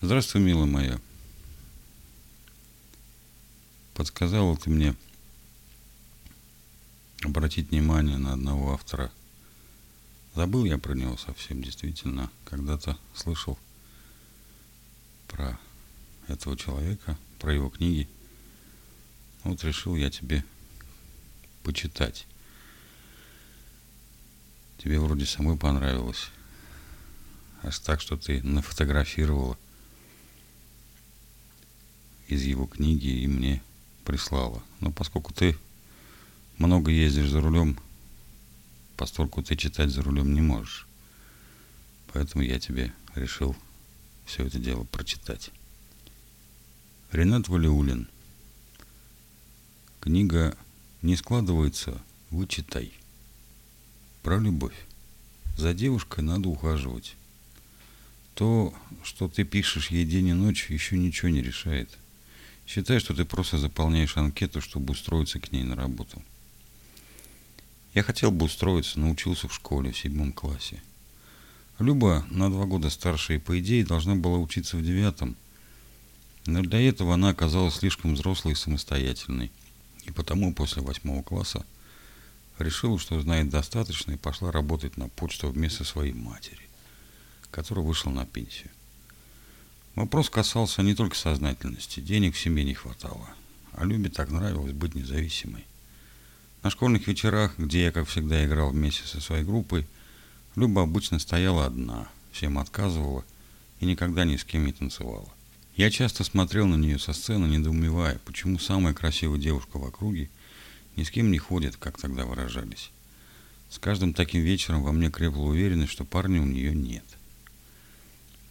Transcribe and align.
Здравствуй, 0.00 0.42
милая 0.42 0.66
моя. 0.66 1.00
Подсказала 3.94 4.56
ты 4.56 4.70
мне 4.70 4.94
обратить 7.24 7.70
внимание 7.70 8.16
на 8.16 8.34
одного 8.34 8.74
автора. 8.74 9.10
Забыл 10.36 10.64
я 10.66 10.78
про 10.78 10.94
него 10.94 11.16
совсем, 11.16 11.64
действительно. 11.64 12.30
Когда-то 12.44 12.96
слышал 13.12 13.58
про 15.26 15.58
этого 16.28 16.56
человека, 16.56 17.18
про 17.40 17.52
его 17.52 17.68
книги. 17.68 18.08
Вот 19.42 19.64
решил 19.64 19.96
я 19.96 20.10
тебе 20.10 20.44
почитать. 21.64 22.24
Тебе 24.78 25.00
вроде 25.00 25.26
самой 25.26 25.56
понравилось. 25.56 26.30
Аж 27.64 27.80
так, 27.80 28.00
что 28.00 28.16
ты 28.16 28.40
нафотографировала 28.44 29.57
из 32.28 32.42
его 32.44 32.66
книги 32.66 33.08
и 33.08 33.26
мне 33.26 33.62
прислала. 34.04 34.62
Но 34.80 34.92
поскольку 34.92 35.32
ты 35.32 35.56
много 36.58 36.90
ездишь 36.90 37.30
за 37.30 37.40
рулем, 37.40 37.78
поскольку 38.96 39.42
ты 39.42 39.56
читать 39.56 39.90
за 39.90 40.02
рулем 40.02 40.34
не 40.34 40.42
можешь. 40.42 40.86
Поэтому 42.12 42.44
я 42.44 42.60
тебе 42.60 42.92
решил 43.14 43.56
все 44.26 44.44
это 44.44 44.58
дело 44.58 44.84
прочитать. 44.84 45.50
Ренат 47.10 47.48
Валиулин. 47.48 48.08
Книга 50.00 50.56
«Не 51.00 51.16
складывается, 51.16 52.00
вычитай». 52.30 52.92
Про 54.22 54.38
любовь. 54.38 54.74
За 55.56 55.72
девушкой 55.72 56.22
надо 56.22 56.48
ухаживать. 56.48 57.16
То, 58.34 58.74
что 59.02 59.28
ты 59.28 59.44
пишешь 59.44 59.90
ей 59.90 60.04
день 60.04 60.28
и 60.28 60.32
ночь, 60.32 60.70
еще 60.70 60.98
ничего 60.98 61.30
не 61.30 61.42
решает. 61.42 61.98
Считай, 62.68 63.00
что 63.00 63.14
ты 63.14 63.24
просто 63.24 63.58
заполняешь 63.58 64.16
анкету, 64.16 64.60
чтобы 64.60 64.92
устроиться 64.92 65.40
к 65.40 65.50
ней 65.50 65.64
на 65.64 65.74
работу. 65.74 66.22
Я 67.94 68.04
хотел 68.04 68.30
бы 68.30 68.46
устроиться, 68.46 69.00
научился 69.00 69.48
в 69.48 69.54
школе 69.54 69.90
в 69.90 69.98
седьмом 69.98 70.32
классе. 70.32 70.80
Люба 71.80 72.24
на 72.30 72.48
два 72.48 72.66
года 72.66 72.90
старше 72.90 73.34
и, 73.34 73.38
по 73.38 73.58
идее, 73.58 73.84
должна 73.84 74.14
была 74.14 74.38
учиться 74.38 74.76
в 74.76 74.84
девятом– 74.84 75.34
но 76.48 76.62
для 76.62 76.80
этого 76.80 77.12
она 77.12 77.28
оказалась 77.28 77.74
слишком 77.74 78.14
взрослой 78.14 78.52
и 78.52 78.54
самостоятельной. 78.54 79.52
И 80.04 80.10
потому 80.10 80.54
после 80.54 80.80
восьмого 80.80 81.22
класса 81.22 81.66
решила, 82.58 82.98
что 82.98 83.20
знает 83.20 83.50
достаточно, 83.50 84.12
и 84.12 84.16
пошла 84.16 84.50
работать 84.50 84.96
на 84.96 85.10
почту 85.10 85.50
вместо 85.50 85.84
своей 85.84 86.14
матери, 86.14 86.66
которая 87.50 87.84
вышла 87.84 88.08
на 88.08 88.24
пенсию. 88.24 88.70
Вопрос 89.98 90.30
касался 90.30 90.82
не 90.82 90.94
только 90.94 91.16
сознательности, 91.16 91.98
денег 91.98 92.36
в 92.36 92.38
семье 92.38 92.62
не 92.62 92.72
хватало, 92.72 93.28
а 93.72 93.84
Любе 93.84 94.08
так 94.08 94.30
нравилось 94.30 94.70
быть 94.70 94.94
независимой. 94.94 95.64
На 96.62 96.70
школьных 96.70 97.08
вечерах, 97.08 97.58
где 97.58 97.86
я, 97.86 97.90
как 97.90 98.06
всегда, 98.06 98.44
играл 98.44 98.70
вместе 98.70 99.02
со 99.08 99.20
своей 99.20 99.42
группой, 99.42 99.88
Люба 100.54 100.82
обычно 100.82 101.18
стояла 101.18 101.66
одна, 101.66 102.08
всем 102.30 102.60
отказывала 102.60 103.24
и 103.80 103.86
никогда 103.86 104.24
ни 104.24 104.36
с 104.36 104.44
кем 104.44 104.66
не 104.66 104.72
танцевала. 104.72 105.28
Я 105.74 105.90
часто 105.90 106.22
смотрел 106.22 106.68
на 106.68 106.76
нее 106.76 107.00
со 107.00 107.12
сцены, 107.12 107.46
недоумевая, 107.46 108.20
почему 108.24 108.60
самая 108.60 108.94
красивая 108.94 109.40
девушка 109.40 109.78
в 109.78 109.84
округе 109.84 110.30
ни 110.94 111.02
с 111.02 111.10
кем 111.10 111.32
не 111.32 111.38
ходит, 111.38 111.76
как 111.76 111.98
тогда 111.98 112.24
выражались. 112.24 112.92
С 113.68 113.80
каждым 113.80 114.14
таким 114.14 114.42
вечером 114.42 114.84
во 114.84 114.92
мне 114.92 115.10
крепла 115.10 115.42
уверенность, 115.42 115.90
что 115.90 116.04
парня 116.04 116.40
у 116.40 116.46
нее 116.46 116.72
нет. 116.72 117.04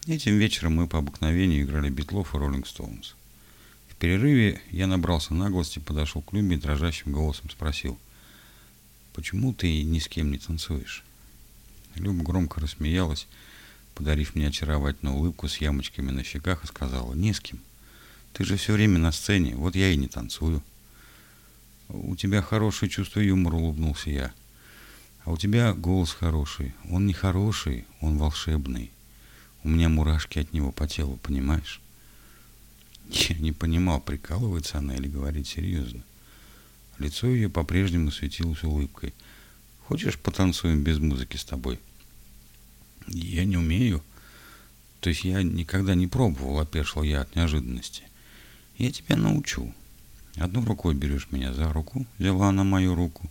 Этим 0.08 0.38
вечером 0.38 0.76
мы 0.76 0.88
по 0.88 1.00
обыкновению 1.00 1.64
играли 1.64 1.90
Битлов 1.90 2.34
и 2.34 2.38
Роллинг 2.38 2.66
Стоунс. 2.66 3.14
В 3.90 3.96
перерыве 3.96 4.62
я 4.72 4.88
набрался 4.88 5.34
наглости, 5.34 5.80
подошел 5.80 6.22
к 6.22 6.32
Любе 6.32 6.56
и 6.56 6.60
дрожащим 6.60 7.12
голосом 7.12 7.50
спросил, 7.50 8.00
«Почему 9.14 9.54
ты 9.54 9.84
ни 9.84 10.00
с 10.00 10.08
кем 10.08 10.32
не 10.32 10.38
танцуешь?» 10.38 11.04
Люба 11.96 12.24
громко 12.24 12.62
рассмеялась, 12.62 13.28
подарив 13.96 14.34
мне 14.34 14.48
очаровательную 14.48 15.18
улыбку 15.18 15.50
с 15.50 15.58
ямочками 15.58 16.12
на 16.12 16.24
щеках, 16.24 16.64
и 16.64 16.68
сказала, 16.68 17.14
«Не 17.14 17.34
с 17.34 17.42
кем. 17.42 17.60
Ты 18.32 18.46
же 18.46 18.56
все 18.56 18.72
время 18.72 19.00
на 19.00 19.12
сцене, 19.12 19.58
вот 19.58 19.76
я 19.76 19.90
и 19.90 19.98
не 19.98 20.08
танцую». 20.08 20.64
«У 21.90 22.16
тебя 22.16 22.42
хорошее 22.42 22.90
чувство 22.90 23.20
юмора»,— 23.20 23.56
улыбнулся 23.58 24.10
я. 24.10 24.34
«А 25.26 25.32
у 25.32 25.38
тебя 25.38 25.74
голос 25.74 26.14
хороший. 26.14 26.74
Он 26.90 27.06
не 27.06 27.14
хороший, 27.14 27.84
он 28.00 28.18
волшебный. 28.18 28.90
У 29.64 29.70
меня 29.70 29.90
мурашки 29.90 30.40
от 30.40 30.54
него 30.54 30.72
по 30.72 30.88
телу, 30.88 31.18
понимаешь?» 31.18 31.82
Я 33.10 33.36
не 33.38 33.52
понимал, 33.52 34.00
прикалывается 34.00 34.78
она 34.78 34.96
или 34.96 35.08
говорит 35.08 35.48
серьезно. 35.48 36.04
Лицо 37.00 37.28
ее 37.28 37.50
по-прежнему 37.50 38.12
светилось 38.12 38.64
улыбкой. 38.64 39.14
«Хочешь, 39.88 40.18
потанцуем 40.18 40.84
без 40.84 41.00
музыки 41.00 41.38
с 41.38 41.46
тобой?» 41.46 41.80
Я 43.08 43.46
не 43.46 43.58
умею. 43.58 44.04
То 45.00 45.10
есть 45.10 45.24
я 45.24 45.42
никогда 45.44 45.96
не 45.96 46.08
пробовал, 46.08 46.60
опешил 46.60 47.04
я 47.04 47.22
от 47.22 47.36
неожиданности. 47.36 48.04
Я 48.78 48.92
тебя 48.92 49.16
научу. 49.16 49.74
Одной 50.36 50.66
рукой 50.66 50.94
берешь 50.94 51.30
меня 51.32 51.54
за 51.54 51.72
руку, 51.72 52.06
взяла 52.18 52.50
она 52.50 52.64
мою 52.64 52.96
руку, 52.96 53.30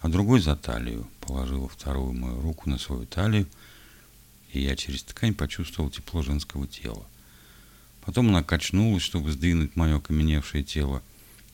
а 0.00 0.08
другой 0.08 0.40
за 0.40 0.54
талию, 0.54 1.08
положила 1.20 1.68
вторую 1.68 2.12
мою 2.12 2.40
руку 2.40 2.68
на 2.68 2.78
свою 2.78 3.06
талию, 3.06 3.46
и 4.54 4.60
я 4.60 4.76
через 4.76 5.02
ткань 5.02 5.34
почувствовал 5.34 5.90
тепло 5.90 6.22
женского 6.22 6.66
тела. 6.66 7.06
Потом 8.04 8.28
она 8.28 8.42
качнулась, 8.42 9.02
чтобы 9.02 9.32
сдвинуть 9.32 9.76
мое 9.76 9.96
окаменевшее 9.96 10.64
тело, 10.64 11.02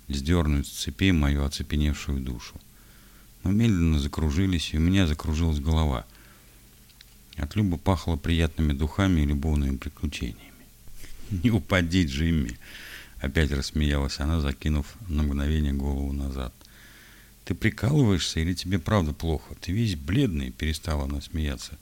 сдернуть 0.09 0.67
с 0.67 0.71
цепей 0.71 1.13
мою 1.13 1.45
оцепеневшую 1.45 2.21
душу. 2.21 2.61
Мы 3.43 3.53
медленно 3.53 3.99
закружились, 3.99 4.75
и 4.75 4.79
у 4.79 4.81
меня 4.81 5.07
закружилась 5.07 5.61
голова— 5.61 6.05
от 7.41 7.57
Любы 7.57 7.79
пахло 7.79 8.17
приятными 8.17 8.73
духами 8.73 9.23
и 9.23 9.27
любовными 9.27 9.77
приключениями. 9.77 10.53
«Не 11.31 11.51
упади, 11.51 12.05
Джимми!» 12.05 12.59
Опять 13.19 13.53
рассмеялась 13.53 14.19
она, 14.21 14.41
закинув 14.41 14.87
на 15.09 15.23
мгновение 15.23 15.73
голову 15.73 16.13
назад. 16.13 16.53
«Ты 17.45 17.55
прикалываешься 17.55 18.41
или 18.41 18.55
тебе 18.55 18.79
правда 18.79 19.13
плохо? 19.13 19.55
Ты 19.61 19.73
весь 19.73 19.97
бледный!» 19.97 20.51
Перестала 20.51 21.05
она 21.05 21.21
смеяться. 21.21 21.79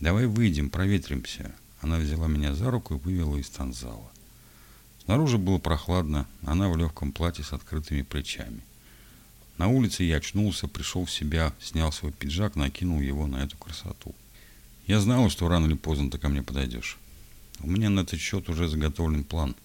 «Давай 0.00 0.26
выйдем, 0.26 0.70
проветримся!» 0.70 1.54
Она 1.80 1.98
взяла 1.98 2.26
меня 2.26 2.54
за 2.54 2.70
руку 2.70 2.94
и 2.94 2.98
вывела 2.98 3.36
из 3.36 3.48
танзала. 3.48 4.10
Снаружи 5.04 5.38
было 5.38 5.58
прохладно, 5.58 6.26
она 6.42 6.68
в 6.68 6.76
легком 6.76 7.12
платье 7.12 7.44
с 7.44 7.52
открытыми 7.52 8.02
плечами. 8.02 8.60
На 9.56 9.68
улице 9.68 10.04
я 10.04 10.16
очнулся, 10.16 10.68
пришел 10.68 11.04
в 11.04 11.10
себя, 11.10 11.52
снял 11.60 11.90
свой 11.92 12.12
пиджак, 12.12 12.56
накинул 12.56 13.00
его 13.00 13.26
на 13.26 13.42
эту 13.42 13.56
красоту. 13.56 14.14
Я 14.86 15.00
знала, 15.00 15.30
что 15.30 15.48
рано 15.48 15.66
или 15.66 15.74
поздно 15.74 16.10
ты 16.10 16.18
ко 16.18 16.28
мне 16.28 16.42
подойдешь. 16.42 16.98
У 17.60 17.68
меня 17.68 17.90
на 17.90 18.00
этот 18.00 18.20
счет 18.20 18.48
уже 18.48 18.68
заготовлен 18.68 19.24
план. 19.24 19.56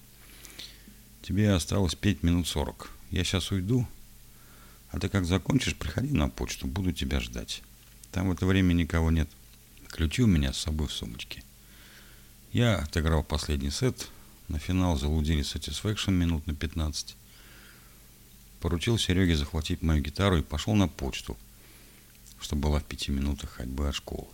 Тебе 1.22 1.52
осталось 1.52 1.94
пять 1.94 2.22
минут 2.22 2.48
сорок. 2.48 2.90
Я 3.10 3.22
сейчас 3.22 3.50
уйду, 3.50 3.86
а 4.90 4.98
ты 4.98 5.08
как 5.08 5.24
закончишь, 5.24 5.76
приходи 5.76 6.12
на 6.12 6.28
почту, 6.28 6.66
буду 6.66 6.92
тебя 6.92 7.20
ждать. 7.20 7.62
Там 8.10 8.28
в 8.28 8.32
это 8.32 8.46
время 8.46 8.72
никого 8.72 9.10
нет. 9.10 9.28
Ключи 9.94 10.24
у 10.24 10.26
меня 10.26 10.52
с 10.52 10.58
собой 10.58 10.88
в 10.88 10.92
сумочке. 10.92 11.44
Я 12.52 12.78
отыграл 12.78 13.22
последний 13.22 13.70
сет. 13.70 14.08
На 14.48 14.58
финал 14.58 14.98
залудили 14.98 15.44
Satisfaction 15.44 16.10
минут 16.10 16.48
на 16.48 16.54
15. 16.56 17.14
Поручил 18.58 18.98
Сереге 18.98 19.36
захватить 19.36 19.82
мою 19.82 20.02
гитару 20.02 20.36
и 20.36 20.42
пошел 20.42 20.74
на 20.74 20.88
почту, 20.88 21.36
что 22.40 22.56
была 22.56 22.80
в 22.80 22.84
пяти 22.84 23.12
минутах 23.12 23.50
ходьбы 23.50 23.88
от 23.88 23.94
школы. 23.94 24.26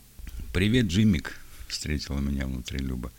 «Привет, 0.54 0.86
Джиммик!»— 0.86 1.38
встретила 1.68 2.20
меня 2.20 2.46
внутри 2.46 2.78
Люба. 2.78 3.12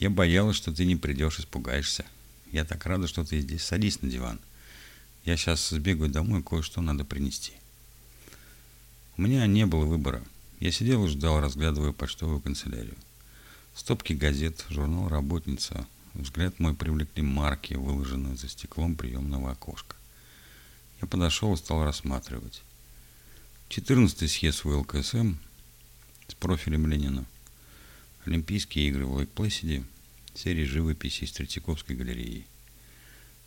«Я 0.00 0.10
боялась, 0.10 0.56
что 0.56 0.74
ты 0.74 0.84
не 0.86 0.96
придешь, 0.96 1.38
испугаешься. 1.38 2.04
Я 2.50 2.64
так 2.64 2.84
рада, 2.84 3.06
что 3.06 3.24
ты 3.24 3.38
здесь. 3.38 3.62
Садись 3.62 4.02
на 4.02 4.10
диван. 4.10 4.40
Я 5.24 5.36
сейчас 5.36 5.68
сбегаю 5.68 6.10
домой, 6.10 6.42
кое-что 6.42 6.80
надо 6.80 7.04
принести». 7.04 7.52
У 9.16 9.22
меня 9.22 9.46
не 9.46 9.66
было 9.66 9.84
выбора. 9.84 10.24
Я 10.60 10.72
сидел 10.72 11.04
и 11.04 11.08
ждал, 11.08 11.40
разглядывая 11.40 11.92
почтовую 11.92 12.40
канцелярию. 12.40 12.96
Стопки 13.74 14.12
газет, 14.12 14.64
журнал 14.68 15.08
«Работница». 15.08 15.86
Взгляд 16.14 16.58
мой 16.58 16.74
привлекли 16.74 17.22
марки, 17.22 17.74
выложенные 17.74 18.36
за 18.36 18.48
стеклом 18.48 18.96
приемного 18.96 19.52
окошка. 19.52 19.94
Я 21.00 21.06
подошел 21.06 21.54
и 21.54 21.56
стал 21.56 21.84
рассматривать. 21.84 22.62
14-й 23.68 24.26
съезд 24.26 24.64
ВЛКСМ 24.64 25.34
с 26.26 26.34
профилем 26.34 26.88
Ленина. 26.88 27.24
Олимпийские 28.24 28.88
игры 28.88 29.06
в 29.06 29.16
Лейк-Плэсиде, 29.16 29.84
серии 30.34 30.64
живописи 30.64 31.22
из 31.22 31.32
Третьяковской 31.32 31.94
галереи. 31.94 32.46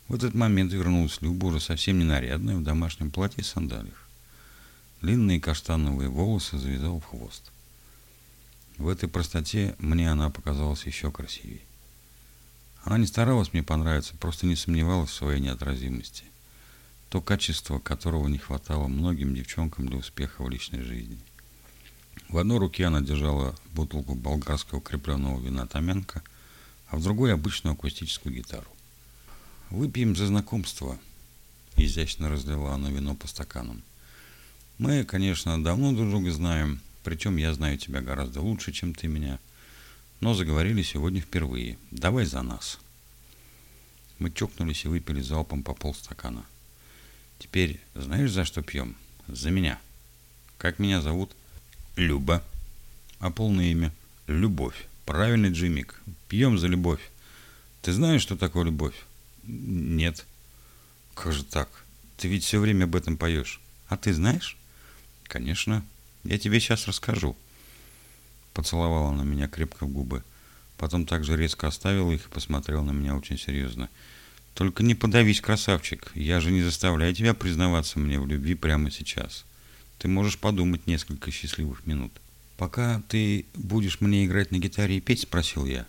В 0.08 0.14
этот 0.14 0.34
момент 0.34 0.72
вернулась 0.72 1.20
Люба, 1.20 1.46
уже 1.46 1.60
совсем 1.60 1.98
не 1.98 2.04
нарядная, 2.04 2.56
в 2.56 2.62
домашнем 2.62 3.10
платье 3.10 3.42
и 3.42 3.44
сандалиях. 3.44 4.01
Длинные 5.02 5.40
каштановые 5.40 6.08
волосы 6.08 6.58
завязал 6.58 7.00
в 7.00 7.04
хвост. 7.04 7.50
В 8.78 8.86
этой 8.86 9.08
простоте 9.08 9.74
мне 9.80 10.08
она 10.08 10.30
показалась 10.30 10.86
еще 10.86 11.10
красивее. 11.10 11.62
Она 12.84 12.98
не 12.98 13.06
старалась 13.06 13.52
мне 13.52 13.64
понравиться, 13.64 14.14
просто 14.16 14.46
не 14.46 14.54
сомневалась 14.54 15.10
в 15.10 15.14
своей 15.14 15.40
неотразимости. 15.40 16.22
То 17.08 17.20
качество, 17.20 17.80
которого 17.80 18.28
не 18.28 18.38
хватало 18.38 18.86
многим 18.86 19.34
девчонкам 19.34 19.88
для 19.88 19.98
успеха 19.98 20.44
в 20.44 20.48
личной 20.48 20.82
жизни. 20.82 21.18
В 22.28 22.38
одной 22.38 22.58
руке 22.58 22.84
она 22.86 23.00
держала 23.00 23.56
бутылку 23.72 24.14
болгарского 24.14 24.80
крепленного 24.80 25.40
вина 25.40 25.66
Томянка, 25.66 26.22
а 26.86 26.96
в 26.96 27.02
другой 27.02 27.34
обычную 27.34 27.74
акустическую 27.74 28.32
гитару. 28.36 28.70
«Выпьем 29.68 30.14
за 30.14 30.28
знакомство»,— 30.28 30.96
изящно 31.76 32.28
разлила 32.28 32.72
она 32.72 32.88
вино 32.90 33.16
по 33.16 33.26
стаканам. 33.26 33.82
«Мы, 34.82 35.04
конечно, 35.04 35.62
давно 35.62 35.92
друг 35.92 36.10
друга 36.10 36.32
знаем, 36.32 36.80
причем 37.04 37.36
я 37.36 37.54
знаю 37.54 37.78
тебя 37.78 38.00
гораздо 38.00 38.40
лучше, 38.40 38.72
чем 38.72 38.94
ты 38.94 39.06
меня, 39.06 39.38
но 40.18 40.34
заговорили 40.34 40.82
сегодня 40.82 41.20
впервые. 41.20 41.78
Давай 41.92 42.24
за 42.24 42.42
нас». 42.42 42.80
Мы 44.18 44.32
чокнулись 44.32 44.84
и 44.84 44.88
выпили 44.88 45.20
залпом 45.20 45.62
по 45.62 45.72
полстакана. 45.72 46.44
«Теперь 47.38 47.78
знаешь, 47.94 48.32
за 48.32 48.44
что 48.44 48.60
пьем? 48.60 48.96
За 49.28 49.52
меня. 49.52 49.78
Как 50.58 50.80
меня 50.80 51.00
зовут?» 51.00 51.30
Люба. 51.94 52.42
А 53.20 53.30
полное 53.30 53.66
имя? 53.66 53.92
Любовь. 54.26 54.88
Правильный 55.06 55.52
Джимик. 55.52 56.02
Пьем 56.26 56.58
за 56.58 56.66
любовь. 56.66 57.08
Ты 57.82 57.92
знаешь, 57.92 58.22
что 58.22 58.36
такое 58.36 58.64
любовь? 58.64 58.96
Нет. 59.44 60.26
Как 61.14 61.32
же 61.32 61.44
так? 61.44 61.68
Ты 62.16 62.26
ведь 62.26 62.42
все 62.42 62.58
время 62.58 62.86
об 62.86 62.96
этом 62.96 63.16
поешь. 63.16 63.60
А 63.86 63.96
ты 63.96 64.12
знаешь? 64.12 64.56
Конечно. 65.32 65.82
Я 66.24 66.36
тебе 66.36 66.60
сейчас 66.60 66.86
расскажу. 66.86 67.34
Поцеловала 68.52 69.08
она 69.08 69.24
меня 69.24 69.48
крепко 69.48 69.86
в 69.86 69.88
губы. 69.88 70.22
Потом 70.76 71.06
также 71.06 71.38
резко 71.38 71.68
оставила 71.68 72.12
их 72.12 72.26
и 72.26 72.30
посмотрела 72.30 72.82
на 72.82 72.90
меня 72.90 73.16
очень 73.16 73.38
серьезно. 73.38 73.88
Только 74.52 74.82
не 74.82 74.94
подавись, 74.94 75.40
красавчик. 75.40 76.12
Я 76.14 76.40
же 76.40 76.50
не 76.50 76.60
заставляю 76.60 77.14
тебя 77.14 77.32
признаваться 77.32 77.98
мне 77.98 78.20
в 78.20 78.26
любви 78.26 78.54
прямо 78.54 78.90
сейчас. 78.90 79.46
Ты 79.96 80.08
можешь 80.08 80.38
подумать 80.38 80.86
несколько 80.86 81.30
счастливых 81.30 81.86
минут. 81.86 82.12
Пока 82.58 83.00
ты 83.08 83.46
будешь 83.54 84.02
мне 84.02 84.26
играть 84.26 84.50
на 84.50 84.58
гитаре 84.58 84.98
и 84.98 85.00
петь, 85.00 85.20
спросил 85.20 85.64
я. 85.64 85.86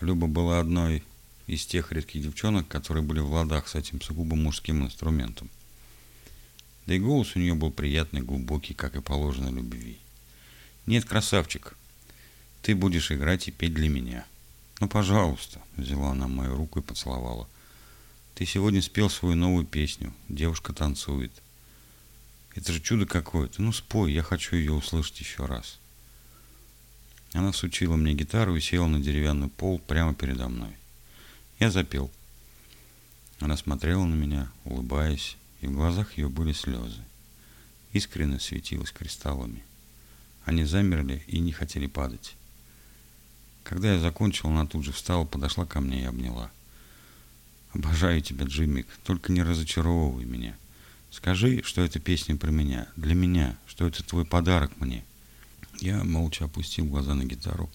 Люба 0.00 0.28
была 0.28 0.60
одной 0.60 1.02
из 1.46 1.66
тех 1.66 1.92
редких 1.92 2.22
девчонок, 2.22 2.68
которые 2.68 3.04
были 3.04 3.20
в 3.20 3.30
ладах 3.30 3.68
с 3.68 3.74
этим 3.74 4.00
сугубо 4.00 4.34
мужским 4.34 4.82
инструментом. 4.82 5.50
Да 6.86 6.94
и 6.94 6.98
голос 6.98 7.34
у 7.34 7.38
нее 7.40 7.54
был 7.54 7.70
приятный, 7.70 8.22
глубокий, 8.22 8.74
как 8.74 8.94
и 8.94 9.00
положено 9.00 9.48
любви. 9.48 9.98
Нет, 10.86 11.04
красавчик, 11.04 11.76
ты 12.62 12.74
будешь 12.74 13.10
играть 13.10 13.48
и 13.48 13.50
петь 13.50 13.74
для 13.74 13.88
меня. 13.88 14.24
Ну, 14.80 14.88
пожалуйста, 14.88 15.60
взяла 15.76 16.12
она 16.12 16.28
мою 16.28 16.54
руку 16.54 16.78
и 16.78 16.82
поцеловала. 16.82 17.48
Ты 18.34 18.44
сегодня 18.44 18.82
спел 18.82 19.08
свою 19.10 19.34
новую 19.34 19.64
песню. 19.64 20.12
Девушка 20.28 20.72
танцует. 20.72 21.32
Это 22.54 22.72
же 22.72 22.80
чудо 22.80 23.06
какое-то. 23.06 23.62
Ну, 23.62 23.72
спой, 23.72 24.12
я 24.12 24.22
хочу 24.22 24.56
ее 24.56 24.72
услышать 24.72 25.18
еще 25.20 25.46
раз. 25.46 25.78
Она 27.32 27.52
сучила 27.52 27.96
мне 27.96 28.14
гитару 28.14 28.54
и 28.56 28.60
села 28.60 28.86
на 28.86 29.00
деревянный 29.00 29.48
пол 29.48 29.78
прямо 29.78 30.14
передо 30.14 30.48
мной. 30.48 30.74
Я 31.58 31.70
запел. 31.70 32.10
Она 33.40 33.56
смотрела 33.56 34.04
на 34.04 34.14
меня, 34.14 34.50
улыбаясь, 34.64 35.36
и 35.60 35.66
в 35.66 35.72
глазах 35.72 36.16
ее 36.16 36.28
были 36.28 36.52
слезы. 36.52 37.02
Искренне 37.92 38.38
светилась 38.40 38.92
кристаллами. 38.92 39.62
Они 40.44 40.64
замерли 40.64 41.22
и 41.26 41.38
не 41.38 41.52
хотели 41.52 41.86
падать. 41.86 42.36
Когда 43.64 43.94
я 43.94 43.98
закончил, 43.98 44.48
она 44.50 44.66
тут 44.66 44.84
же 44.84 44.92
встала, 44.92 45.24
подошла 45.24 45.66
ко 45.66 45.80
мне 45.80 46.02
и 46.02 46.06
обняла. 46.06 46.50
«Обожаю 47.72 48.22
тебя, 48.22 48.46
Джиммик, 48.46 48.86
только 49.04 49.32
не 49.32 49.42
разочаровывай 49.42 50.24
меня». 50.24 50.56
Скажи, 51.16 51.62
что 51.62 51.82
эта 51.82 51.98
песня 51.98 52.36
про 52.36 52.50
меня, 52.50 52.88
для 52.94 53.14
меня, 53.14 53.56
что 53.66 53.86
это 53.86 54.02
твой 54.02 54.26
подарок 54.26 54.70
мне. 54.78 55.02
Я 55.80 56.04
молча 56.04 56.44
опустил 56.44 56.84
глаза 56.84 57.14
на 57.14 57.24
гитару, 57.24 57.70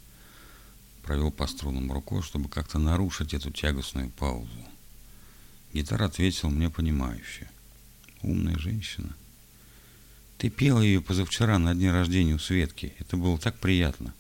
провел 1.01 1.31
по 1.31 1.47
струнам 1.47 1.91
рукой, 1.91 2.21
чтобы 2.21 2.49
как-то 2.49 2.77
нарушить 2.77 3.33
эту 3.33 3.49
тягостную 3.49 4.11
паузу. 4.11 4.49
Гитара 5.73 6.05
ответила 6.05 6.49
мне 6.49 6.69
понимающе. 6.69 7.49
Женщина. 8.61 9.15
Ты 10.37 10.51
пела 10.51 10.81
ее 10.81 11.01
позавчера 11.01 11.57
на 11.57 11.73
дне 11.73 11.91
рождения 11.91 12.35
у 12.35 12.39
Светки. 12.39 12.93
Это 12.99 13.17
было 13.17 13.39
так 13.39 13.57
приятно. 13.57 14.13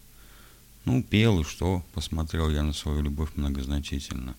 Ну, 0.83 1.03
пел 1.03 1.41
и 1.41 1.43
что? 1.43 1.85
Посмотрел 1.93 2.49
я 2.49 2.63
на 2.63 2.73
свою 2.73 3.03
любовь 3.03 3.29
многозначительно. 3.35 4.35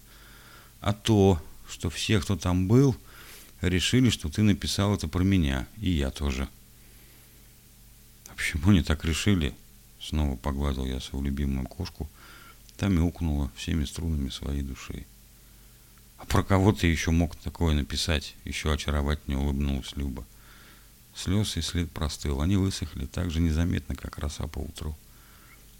А 0.80 0.92
то, 0.92 1.40
что 1.68 1.88
все, 1.88 2.18
кто 2.18 2.36
там 2.36 2.66
был, 2.66 2.96
решили, 3.60 4.10
что 4.10 4.28
ты 4.28 4.42
написал 4.42 4.92
это 4.92 5.06
про 5.06 5.22
меня, 5.22 5.68
и 5.80 5.90
я 5.90 6.10
тоже. 6.10 6.48
А 8.26 8.34
почему 8.34 8.70
они 8.70 8.82
так 8.82 9.04
решили? 9.04 9.54
Снова 10.00 10.34
погладил 10.34 10.84
я 10.84 10.98
свою 10.98 11.24
любимую 11.24 11.68
кошку, 11.68 12.10
там 12.76 12.98
и 12.98 13.00
укнула 13.00 13.52
всеми 13.54 13.84
струнами 13.84 14.30
своей 14.30 14.62
души. 14.62 15.06
А 16.22 16.24
про 16.26 16.44
кого 16.44 16.72
ты 16.72 16.86
еще 16.86 17.10
мог 17.10 17.34
такое 17.34 17.74
написать? 17.74 18.36
Еще 18.44 18.72
очаровательнее 18.72 19.40
улыбнулась 19.40 19.96
Люба. 19.96 20.24
Слез 21.16 21.56
и 21.56 21.60
след 21.60 21.90
простыл. 21.90 22.40
Они 22.40 22.56
высохли 22.56 23.06
так 23.06 23.32
же 23.32 23.40
незаметно, 23.40 23.96
как 23.96 24.18
роса 24.18 24.46
по 24.46 24.60
утру. 24.60 24.96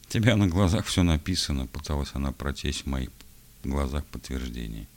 тебя 0.09 0.35
на 0.37 0.49
глазах 0.49 0.87
все 0.87 1.05
написано, 1.05 1.69
пыталась 1.69 2.11
она 2.15 2.33
прочесть 2.33 2.83
в 2.83 2.87
моих 2.87 3.11
глазах 3.63 4.05
подтверждение. 4.07 4.89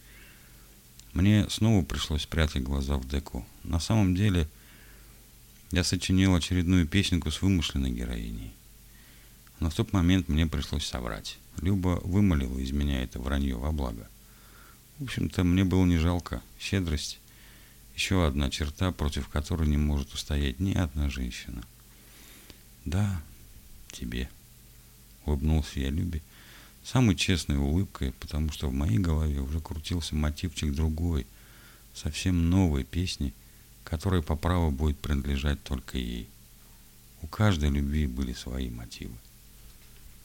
Мне 1.14 1.48
снова 1.50 1.86
пришлось 1.86 2.24
спрятать 2.24 2.64
глаза 2.64 2.98
в 2.98 3.08
деку. 3.08 3.46
На 3.64 3.80
самом 3.80 4.16
деле, 4.16 4.50
я 5.72 5.84
сочинил 5.84 6.34
очередную 6.34 6.88
песенку 6.88 7.30
с 7.30 7.44
вымышленной 7.44 7.92
героиней. 7.92 8.52
Но 9.60 9.70
в 9.70 9.76
тот 9.76 9.94
момент 9.94 10.28
мне 10.28 10.48
пришлось 10.48 10.88
соврать. 10.88 11.38
Люба 11.62 12.02
вымолила 12.04 12.58
из 12.58 12.72
меня 12.72 13.04
это 13.04 13.20
вранье 13.20 13.56
во 13.58 13.72
благо. 13.72 14.10
В 15.00 15.04
общем-то, 15.04 15.44
мне 15.44 15.64
было 15.64 15.86
не 15.86 15.98
жалко. 15.98 16.42
Щедрость– 16.60 17.20
еще 17.96 18.26
одна 18.28 18.50
черта, 18.50 18.92
против 18.92 19.30
которой 19.30 19.68
не 19.68 19.78
может 19.78 20.14
устоять 20.14 20.60
ни 20.60 20.74
одна 20.74 21.10
женщина. 21.10 21.64
«Да, 22.84 23.22
тебе»,– 23.92 24.30
улыбнулся 25.26 25.80
я 25.80 25.90
Любе,– 25.90 26.22
самой 26.86 27.16
честной 27.16 27.58
улыбкой, 27.58 28.12
потому 28.14 28.52
что 28.52 28.70
в 28.70 28.74
моей 28.74 29.00
голове 29.00 29.40
уже 29.40 29.60
крутился 29.60 30.16
мотивчик 30.16 30.74
другой, 30.74 31.26
совсем 31.94 32.50
новой 32.50 32.84
песни, 32.84 33.34
которая 33.84 34.22
по 34.22 34.36
праву 34.36 34.72
будет 34.72 35.00
принадлежать 35.00 35.62
только 35.64 35.98
ей. 35.98 36.30
У 37.22 37.28
каждой 37.28 37.72
любви 37.72 38.06
были 38.06 38.34
свои 38.34 38.70
мотивы. 38.70 39.16